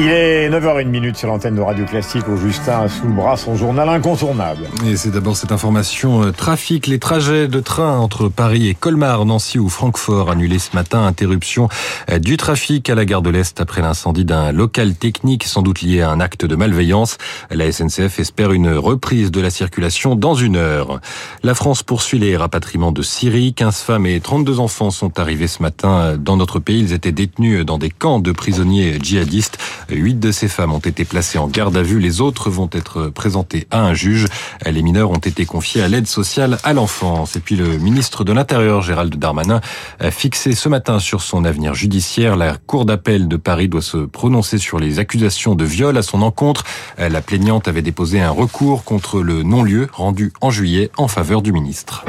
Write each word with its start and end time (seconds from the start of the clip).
Il 0.00 0.06
est 0.06 0.48
9h01 0.48 1.12
sur 1.16 1.26
l'antenne 1.26 1.56
de 1.56 1.60
Radio 1.60 1.84
Classique 1.84 2.28
au 2.28 2.36
Justin 2.36 2.86
sous 2.86 3.08
le 3.08 3.14
bras 3.14 3.36
son 3.36 3.56
journal 3.56 3.88
incontournable. 3.88 4.60
Et 4.86 4.96
c'est 4.96 5.10
d'abord 5.10 5.36
cette 5.36 5.50
information 5.50 6.22
euh, 6.22 6.30
trafic. 6.30 6.86
Les 6.86 7.00
trajets 7.00 7.48
de 7.48 7.58
train 7.58 7.98
entre 7.98 8.28
Paris 8.28 8.68
et 8.68 8.74
Colmar, 8.74 9.24
Nancy 9.24 9.58
ou 9.58 9.68
Francfort 9.68 10.30
annulés 10.30 10.60
ce 10.60 10.76
matin. 10.76 11.04
Interruption 11.04 11.68
euh, 12.12 12.20
du 12.20 12.36
trafic 12.36 12.88
à 12.88 12.94
la 12.94 13.04
gare 13.06 13.22
de 13.22 13.30
l'Est 13.30 13.60
après 13.60 13.82
l'incendie 13.82 14.24
d'un 14.24 14.52
local 14.52 14.94
technique 14.94 15.42
sans 15.42 15.62
doute 15.62 15.82
lié 15.82 16.00
à 16.02 16.10
un 16.10 16.20
acte 16.20 16.44
de 16.44 16.54
malveillance. 16.54 17.18
La 17.50 17.72
SNCF 17.72 18.20
espère 18.20 18.52
une 18.52 18.72
reprise 18.72 19.32
de 19.32 19.40
la 19.40 19.50
circulation 19.50 20.14
dans 20.14 20.36
une 20.36 20.54
heure. 20.54 21.00
La 21.42 21.56
France 21.56 21.82
poursuit 21.82 22.20
les 22.20 22.36
rapatriements 22.36 22.92
de 22.92 23.02
Syrie. 23.02 23.52
15 23.52 23.78
femmes 23.78 24.06
et 24.06 24.20
32 24.20 24.60
enfants 24.60 24.92
sont 24.92 25.18
arrivés 25.18 25.48
ce 25.48 25.60
matin 25.60 25.98
euh, 25.98 26.16
dans 26.16 26.36
notre 26.36 26.60
pays. 26.60 26.78
Ils 26.78 26.92
étaient 26.92 27.10
détenus 27.10 27.66
dans 27.66 27.78
des 27.78 27.90
camps 27.90 28.20
de 28.20 28.30
prisonniers 28.30 29.00
djihadistes. 29.02 29.58
Huit 29.90 30.20
de 30.20 30.32
ces 30.32 30.48
femmes 30.48 30.72
ont 30.72 30.78
été 30.78 31.04
placées 31.04 31.38
en 31.38 31.48
garde 31.48 31.76
à 31.76 31.82
vue. 31.82 31.98
Les 31.98 32.20
autres 32.20 32.50
vont 32.50 32.68
être 32.72 33.08
présentées 33.08 33.66
à 33.70 33.80
un 33.80 33.94
juge. 33.94 34.26
Les 34.66 34.82
mineurs 34.82 35.10
ont 35.10 35.18
été 35.18 35.46
confiés 35.46 35.82
à 35.82 35.88
l'aide 35.88 36.06
sociale 36.06 36.58
à 36.64 36.72
l'enfance. 36.72 37.36
Et 37.36 37.40
puis 37.40 37.56
le 37.56 37.78
ministre 37.78 38.24
de 38.24 38.32
l'Intérieur, 38.32 38.82
Gérald 38.82 39.14
Darmanin, 39.16 39.60
a 40.00 40.10
fixé 40.10 40.54
ce 40.54 40.68
matin 40.68 40.98
sur 40.98 41.22
son 41.22 41.44
avenir 41.44 41.74
judiciaire. 41.74 42.36
La 42.36 42.56
Cour 42.56 42.84
d'appel 42.84 43.28
de 43.28 43.36
Paris 43.36 43.68
doit 43.68 43.82
se 43.82 43.98
prononcer 43.98 44.58
sur 44.58 44.78
les 44.78 44.98
accusations 44.98 45.54
de 45.54 45.64
viol 45.64 45.96
à 45.96 46.02
son 46.02 46.22
encontre. 46.22 46.64
La 46.98 47.20
plaignante 47.20 47.68
avait 47.68 47.82
déposé 47.82 48.20
un 48.20 48.30
recours 48.30 48.84
contre 48.84 49.20
le 49.20 49.42
non-lieu 49.42 49.88
rendu 49.92 50.32
en 50.40 50.50
juillet 50.50 50.90
en 50.96 51.08
faveur 51.08 51.42
du 51.42 51.52
ministre. 51.52 52.04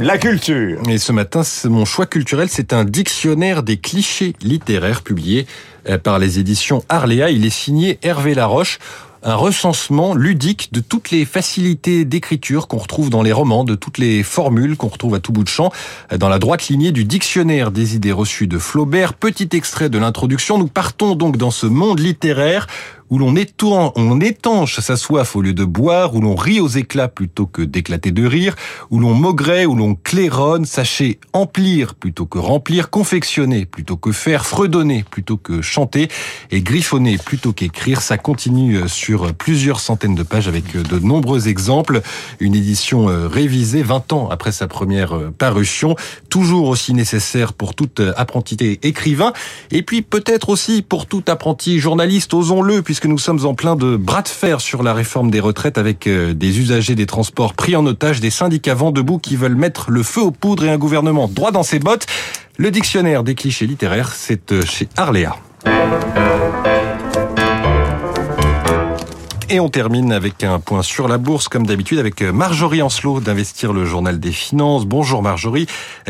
La 0.00 0.16
culture. 0.16 0.80
Et 0.88 0.96
ce 0.96 1.12
matin, 1.12 1.42
mon 1.64 1.84
choix 1.84 2.06
culturel, 2.06 2.48
c'est 2.48 2.72
un 2.72 2.86
dictionnaire 2.86 3.62
des 3.62 3.76
clichés 3.76 4.34
littéraires 4.40 5.02
publié 5.02 5.46
euh, 5.90 5.98
par 5.98 6.18
les 6.18 6.38
éditions 6.38 6.82
Arléa. 6.88 7.28
Il 7.28 7.44
est 7.44 7.50
signé 7.50 7.98
Hervé 8.02 8.34
Laroche 8.34 8.78
un 9.22 9.34
recensement 9.34 10.14
ludique 10.14 10.72
de 10.72 10.80
toutes 10.80 11.10
les 11.10 11.24
facilités 11.24 12.04
d'écriture 12.04 12.68
qu'on 12.68 12.78
retrouve 12.78 13.10
dans 13.10 13.22
les 13.22 13.32
romans, 13.32 13.64
de 13.64 13.74
toutes 13.74 13.98
les 13.98 14.22
formules 14.22 14.76
qu'on 14.76 14.88
retrouve 14.88 15.14
à 15.14 15.20
tout 15.20 15.32
bout 15.32 15.44
de 15.44 15.48
champ, 15.48 15.70
euh, 16.12 16.18
dans 16.18 16.28
la 16.28 16.38
droite 16.38 16.68
lignée 16.68 16.92
du 16.92 17.04
dictionnaire 17.04 17.70
des 17.70 17.96
idées 17.96 18.12
reçues 18.12 18.46
de 18.46 18.58
Flaubert. 18.58 19.14
Petit 19.14 19.48
extrait 19.52 19.90
de 19.90 19.98
l'introduction. 19.98 20.58
Nous 20.58 20.68
partons 20.68 21.14
donc 21.14 21.36
dans 21.36 21.50
ce 21.50 21.66
monde 21.66 22.00
littéraire 22.00 22.66
où 23.10 23.18
l'on 23.18 23.34
on 23.96 24.20
étanche 24.20 24.80
sa 24.80 24.96
soif 24.96 25.34
au 25.36 25.42
lieu 25.42 25.52
de 25.52 25.64
boire, 25.64 26.14
où 26.14 26.20
l'on 26.20 26.36
rit 26.36 26.60
aux 26.60 26.68
éclats 26.68 27.08
plutôt 27.08 27.46
que 27.46 27.62
d'éclater 27.62 28.12
de 28.12 28.24
rire, 28.24 28.54
où 28.90 28.98
l'on 28.98 29.14
maugrait, 29.14 29.66
où 29.66 29.74
l'on 29.74 29.94
claironne, 29.94 30.64
sachez 30.64 31.18
emplir 31.32 31.94
plutôt 31.94 32.26
que 32.26 32.38
remplir, 32.38 32.90
confectionner 32.90 33.66
plutôt 33.66 33.96
que 33.96 34.12
faire, 34.12 34.46
fredonner 34.46 35.04
plutôt 35.08 35.36
que 35.36 35.62
chanter, 35.62 36.08
et 36.50 36.62
griffonner 36.62 37.18
plutôt 37.18 37.52
qu'écrire. 37.52 38.02
Ça 38.02 38.18
continue 38.18 38.76
euh, 38.76 38.88
sur 38.88 39.32
plusieurs 39.34 39.80
centaines 39.80 40.14
de 40.14 40.22
pages 40.22 40.48
avec 40.48 40.76
euh, 40.76 40.82
de 40.82 40.98
nombreux 40.98 41.48
exemples. 41.48 42.02
Une 42.38 42.54
édition 42.54 43.08
euh, 43.08 43.26
révisée 43.26 43.82
20 43.82 44.12
ans 44.12 44.28
après 44.30 44.52
sa 44.52 44.68
première 44.68 45.18
parution, 45.38 45.96
toujours 46.28 46.68
aussi 46.68 46.94
nécessaire 46.94 47.52
pour 47.52 47.74
tout 47.74 47.90
apprenti 48.16 48.56
écrivain, 48.82 49.32
et 49.70 49.82
puis 49.82 50.02
peut-être 50.02 50.48
aussi 50.48 50.82
pour 50.82 51.06
tout 51.06 51.22
apprenti 51.28 51.78
journaliste, 51.78 52.34
osons-le, 52.34 52.82
puisque 52.82 52.99
que 53.00 53.08
nous 53.08 53.18
sommes 53.18 53.46
en 53.46 53.54
plein 53.54 53.76
de 53.76 53.96
bras 53.96 54.22
de 54.22 54.28
fer 54.28 54.60
sur 54.60 54.82
la 54.82 54.92
réforme 54.92 55.30
des 55.30 55.40
retraites 55.40 55.78
avec 55.78 56.06
euh, 56.06 56.34
des 56.34 56.60
usagers 56.60 56.94
des 56.94 57.06
transports 57.06 57.54
pris 57.54 57.74
en 57.74 57.84
otage, 57.86 58.20
des 58.20 58.30
syndicats 58.30 58.74
vent 58.74 58.90
debout 58.90 59.18
qui 59.18 59.36
veulent 59.36 59.56
mettre 59.56 59.90
le 59.90 60.02
feu 60.02 60.20
aux 60.20 60.30
poudres 60.30 60.64
et 60.64 60.70
un 60.70 60.76
gouvernement 60.76 61.26
droit 61.26 61.50
dans 61.50 61.62
ses 61.62 61.78
bottes. 61.78 62.06
Le 62.58 62.70
dictionnaire 62.70 63.24
des 63.24 63.34
clichés 63.34 63.66
littéraires, 63.66 64.12
c'est 64.14 64.52
euh, 64.52 64.62
chez 64.64 64.88
Arléa. 64.96 65.34
Et 69.48 69.58
on 69.58 69.68
termine 69.68 70.12
avec 70.12 70.44
un 70.44 70.60
point 70.60 70.82
sur 70.82 71.08
la 71.08 71.18
bourse, 71.18 71.48
comme 71.48 71.66
d'habitude, 71.66 71.98
avec 71.98 72.22
euh, 72.22 72.32
Marjorie 72.32 72.82
Ancelot 72.82 73.20
d'Investir 73.20 73.72
le 73.72 73.86
Journal 73.86 74.20
des 74.20 74.32
Finances. 74.32 74.84
Bonjour 74.84 75.22
Marjorie. 75.22 75.66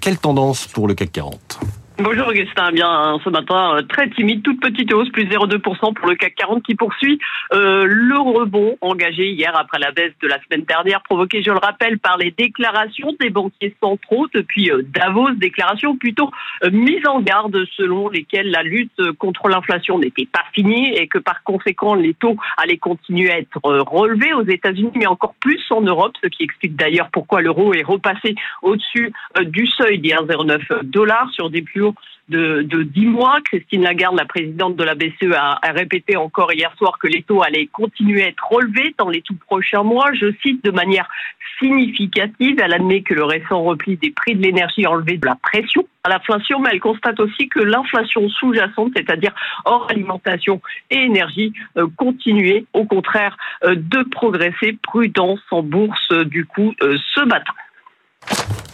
Quelle 0.00 0.18
tendance 0.18 0.66
pour 0.66 0.88
le 0.88 0.94
CAC 0.94 1.12
40 1.12 1.60
Bonjour 1.98 2.28
Augustin, 2.28 2.72
bien 2.72 3.20
ce 3.22 3.28
matin 3.28 3.76
euh, 3.76 3.82
très 3.82 4.08
timide, 4.08 4.42
toute 4.42 4.60
petite 4.60 4.92
hausse, 4.94 5.10
plus 5.10 5.24
0,2% 5.24 5.92
pour 5.92 6.08
le 6.08 6.16
CAC 6.16 6.34
40 6.36 6.62
qui 6.62 6.74
poursuit 6.74 7.18
euh, 7.52 7.84
le 7.86 8.18
rebond 8.18 8.78
engagé 8.80 9.30
hier 9.30 9.54
après 9.54 9.78
la 9.78 9.92
baisse 9.92 10.14
de 10.22 10.26
la 10.26 10.38
semaine 10.42 10.64
dernière, 10.64 11.02
provoqué, 11.02 11.42
je 11.42 11.50
le 11.50 11.58
rappelle, 11.58 11.98
par 11.98 12.16
les 12.16 12.30
déclarations 12.30 13.14
des 13.20 13.28
banquiers 13.28 13.76
centraux 13.78 14.26
depuis 14.32 14.70
euh, 14.70 14.82
Davos, 14.82 15.32
déclarations 15.32 15.96
plutôt 15.98 16.30
mises 16.72 17.06
en 17.06 17.20
garde 17.20 17.62
selon 17.76 18.08
lesquelles 18.08 18.50
la 18.50 18.62
lutte 18.62 19.12
contre 19.18 19.48
l'inflation 19.48 19.98
n'était 19.98 20.26
pas 20.26 20.44
finie 20.54 20.94
et 20.94 21.08
que 21.08 21.18
par 21.18 21.42
conséquent 21.42 21.94
les 21.94 22.14
taux 22.14 22.36
allaient 22.56 22.78
continuer 22.78 23.30
à 23.30 23.38
être 23.38 23.60
relevés 23.62 24.32
aux 24.32 24.46
États-Unis, 24.46 24.92
mais 24.94 25.06
encore 25.06 25.34
plus 25.40 25.60
en 25.70 25.82
Europe, 25.82 26.14
ce 26.22 26.28
qui 26.28 26.44
explique 26.44 26.74
d'ailleurs 26.74 27.10
pourquoi 27.12 27.42
l'euro 27.42 27.74
est 27.74 27.82
repassé 27.82 28.34
au-dessus 28.62 29.12
du 29.42 29.66
seuil 29.66 29.98
des 29.98 30.10
1,09 30.10 30.84
dollars 30.84 31.30
sur 31.32 31.50
des 31.50 31.62
plus 31.62 31.81
de, 32.28 32.62
de 32.62 32.82
10 32.82 33.06
mois. 33.06 33.38
Christine 33.44 33.82
Lagarde, 33.82 34.16
la 34.16 34.24
présidente 34.24 34.76
de 34.76 34.84
la 34.84 34.94
BCE, 34.94 35.32
a, 35.34 35.58
répété 35.72 36.16
encore 36.16 36.52
hier 36.52 36.72
soir 36.76 36.98
que 36.98 37.06
les 37.06 37.22
taux 37.22 37.42
allaient 37.42 37.66
continuer 37.66 38.24
à 38.24 38.28
être 38.28 38.46
relevés 38.50 38.94
dans 38.98 39.08
les 39.08 39.22
tout 39.22 39.36
prochains 39.46 39.82
mois. 39.82 40.12
Je 40.14 40.32
cite 40.42 40.64
de 40.64 40.70
manière 40.70 41.08
significative. 41.58 42.58
Elle 42.62 42.74
admet 42.74 43.02
que 43.02 43.14
le 43.14 43.24
récent 43.24 43.62
repli 43.62 43.96
des 43.96 44.10
prix 44.10 44.34
de 44.34 44.42
l'énergie 44.42 44.84
a 44.84 44.90
enlevé 44.90 45.18
de 45.18 45.26
la 45.26 45.36
pression 45.36 45.86
à 46.04 46.08
l'inflation, 46.08 46.58
mais 46.58 46.70
elle 46.72 46.80
constate 46.80 47.20
aussi 47.20 47.48
que 47.48 47.60
l'inflation 47.60 48.28
sous-jacente, 48.28 48.92
c'est-à-dire 48.96 49.32
hors 49.64 49.88
alimentation 49.88 50.60
et 50.90 50.96
énergie, 50.96 51.52
euh, 51.76 51.86
continuait 51.96 52.64
au 52.72 52.84
contraire 52.84 53.36
euh, 53.64 53.76
de 53.76 54.02
progresser. 54.10 54.76
Prudence 54.82 55.40
en 55.50 55.62
bourse, 55.62 56.08
euh, 56.10 56.24
du 56.24 56.44
coup, 56.44 56.74
ce 56.80 57.24
matin. 57.24 57.52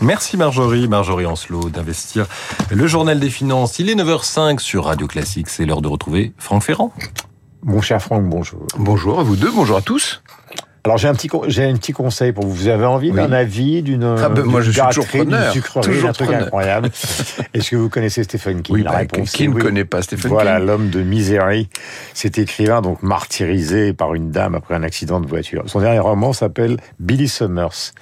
Merci 0.00 0.36
Marjorie, 0.36 0.86
Marjorie 0.86 1.26
Ancelot 1.26 1.70
d'investir 1.70 2.26
le 2.70 2.86
journal 2.86 3.18
des 3.18 3.30
finances. 3.30 3.78
Il 3.78 3.90
est 3.90 3.94
9h05 3.94 4.60
sur 4.60 4.84
Radio 4.84 5.06
Classique, 5.06 5.48
c'est 5.48 5.66
l'heure 5.66 5.82
de 5.82 5.88
retrouver 5.88 6.32
Franck 6.38 6.62
Ferrand. 6.62 6.92
Mon 7.62 7.80
cher 7.80 8.00
Franck, 8.00 8.24
bonjour. 8.24 8.64
Bonjour 8.76 9.18
à 9.18 9.22
vous 9.24 9.34
deux, 9.34 9.50
bonjour 9.50 9.76
à 9.76 9.82
tous. 9.82 10.22
Alors 10.84 10.96
j'ai 10.96 11.08
un 11.08 11.14
petit 11.14 11.28
j'ai 11.48 11.64
un 11.64 11.74
petit 11.74 11.92
conseil 11.92 12.32
pour 12.32 12.44
vous. 12.44 12.54
Vous 12.54 12.68
avez 12.68 12.86
envie 12.86 13.10
d'un 13.10 13.32
avis 13.32 13.82
d'une 13.82 14.04
ah 14.04 14.28
ben, 14.28 14.44
moi 14.44 14.60
je 14.60 14.70
suis 14.70 14.80
toujours 14.80 15.06
preneur, 15.06 15.52
sucrerie, 15.52 16.06
un 16.06 16.12
truc 16.12 16.30
incroyable. 16.30 16.90
Est-ce 17.54 17.70
que 17.70 17.76
vous 17.76 17.88
connaissez 17.88 18.22
Stephen 18.22 18.62
King 18.62 18.76
oui, 18.76 18.82
La 18.84 18.92
bah, 18.92 18.98
réponse 18.98 19.32
Qui 19.32 19.48
ne 19.48 19.60
connaît 19.60 19.84
pas 19.84 20.00
Stephen 20.00 20.22
King 20.22 20.30
Voilà 20.30 20.58
l'homme 20.60 20.88
de 20.88 21.02
Misery. 21.02 21.68
Cet 22.14 22.38
écrivain 22.38 22.80
donc 22.80 23.02
martyrisé 23.02 23.92
par 23.92 24.14
une 24.14 24.30
dame 24.30 24.54
après 24.54 24.76
un 24.76 24.82
accident 24.82 25.20
de 25.20 25.26
voiture. 25.26 25.64
Son 25.66 25.80
dernier 25.80 25.98
roman 25.98 26.32
s'appelle 26.32 26.78
Billy 27.00 27.28
Summers. 27.28 27.92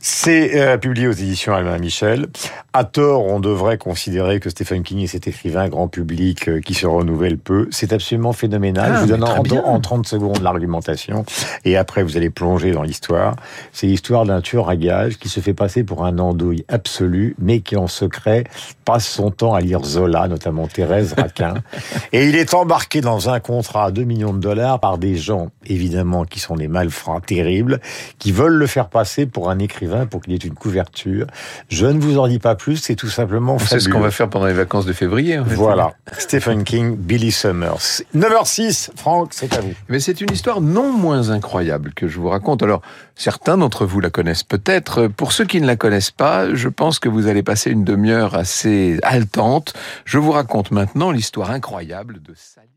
C'est 0.00 0.56
euh, 0.56 0.76
publié 0.76 1.08
aux 1.08 1.12
éditions 1.12 1.54
Albin 1.54 1.76
Michel. 1.78 2.26
À 2.72 2.84
tort, 2.84 3.24
on 3.26 3.40
devrait 3.40 3.78
considérer 3.78 4.38
que 4.38 4.48
Stephen 4.48 4.84
King 4.84 5.00
est 5.00 5.08
cet 5.08 5.26
écrivain 5.26 5.68
grand 5.68 5.88
public 5.88 6.48
euh, 6.48 6.60
qui 6.60 6.74
se 6.74 6.86
renouvelle 6.86 7.36
peu. 7.36 7.66
C'est 7.72 7.92
absolument 7.92 8.32
phénoménal. 8.32 8.92
Ah, 8.94 8.96
Je 8.98 9.00
vous 9.00 9.06
donne 9.08 9.24
en, 9.24 9.80
30 9.80 10.06
secondes 10.06 10.40
l'argumentation 10.40 11.24
et 11.64 11.76
après 11.76 12.04
vous 12.04 12.16
allez 12.16 12.30
plonger 12.30 12.70
dans 12.70 12.84
l'histoire. 12.84 13.34
C'est 13.72 13.88
l'histoire 13.88 14.24
d'un 14.24 14.40
tueur 14.40 14.68
à 14.68 14.76
gages 14.76 15.18
qui 15.18 15.28
se 15.28 15.40
fait 15.40 15.54
passer 15.54 15.82
pour 15.82 16.04
un 16.04 16.20
andouille 16.20 16.64
absolu, 16.68 17.34
mais 17.40 17.58
qui 17.58 17.76
en 17.76 17.88
secret 17.88 18.44
passe 18.84 19.08
son 19.08 19.32
temps 19.32 19.54
à 19.54 19.60
lire 19.60 19.82
Zola, 19.82 20.28
notamment 20.28 20.68
Thérèse 20.68 21.14
Raquin. 21.14 21.54
et 22.12 22.24
il 22.28 22.36
est 22.36 22.54
embarqué 22.54 23.00
dans 23.00 23.30
un 23.30 23.40
contrat 23.40 23.86
à 23.86 23.90
2 23.90 24.04
millions 24.04 24.32
de 24.32 24.38
dollars 24.38 24.78
par 24.78 24.98
des 24.98 25.16
gens, 25.16 25.48
évidemment, 25.66 26.24
qui 26.24 26.38
sont 26.38 26.54
des 26.54 26.68
malfrats 26.68 27.20
terribles, 27.20 27.80
qui 28.20 28.30
veulent 28.30 28.54
le 28.54 28.66
faire 28.68 28.88
passer 28.88 29.26
pour 29.26 29.50
un 29.50 29.58
écrivain 29.58 29.87
pour 30.06 30.20
qu'il 30.20 30.32
y 30.32 30.36
ait 30.36 30.38
une 30.38 30.54
couverture. 30.54 31.26
Je 31.68 31.86
ne 31.86 32.00
vous 32.00 32.18
en 32.18 32.28
dis 32.28 32.38
pas 32.38 32.54
plus, 32.54 32.76
c'est 32.76 32.96
tout 32.96 33.08
simplement 33.08 33.58
C'est 33.58 33.80
ce 33.80 33.88
qu'on 33.88 34.00
va 34.00 34.10
faire 34.10 34.28
pendant 34.28 34.46
les 34.46 34.52
vacances 34.52 34.86
de 34.86 34.92
février. 34.92 35.38
Voilà. 35.38 35.92
Stephen 36.18 36.64
King, 36.64 36.96
Billy 36.96 37.32
Summers. 37.32 38.02
9h06, 38.14 38.90
Franck, 38.96 39.30
c'est 39.32 39.54
à 39.56 39.60
vous. 39.60 39.72
Mais 39.88 40.00
c'est 40.00 40.20
une 40.20 40.30
histoire 40.32 40.60
non 40.60 40.92
moins 40.92 41.30
incroyable 41.30 41.92
que 41.94 42.08
je 42.08 42.18
vous 42.18 42.28
raconte. 42.28 42.62
Alors, 42.62 42.82
certains 43.14 43.58
d'entre 43.58 43.86
vous 43.86 44.00
la 44.00 44.10
connaissent 44.10 44.44
peut-être. 44.44 45.08
Pour 45.08 45.32
ceux 45.32 45.44
qui 45.44 45.60
ne 45.60 45.66
la 45.66 45.76
connaissent 45.76 46.10
pas, 46.10 46.54
je 46.54 46.68
pense 46.68 46.98
que 46.98 47.08
vous 47.08 47.26
allez 47.26 47.42
passer 47.42 47.70
une 47.70 47.84
demi-heure 47.84 48.34
assez 48.34 48.98
haletante. 49.02 49.74
Je 50.04 50.18
vous 50.18 50.32
raconte 50.32 50.70
maintenant 50.70 51.10
l'histoire 51.10 51.50
incroyable 51.50 52.22
de 52.22 52.34
Sally. 52.34 52.68